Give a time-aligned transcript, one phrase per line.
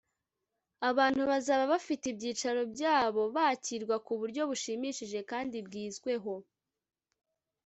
[0.89, 6.33] abantu bazaba bafite ibyicaro byabo bakirwa ku buryo bushimishije kandi bwizweho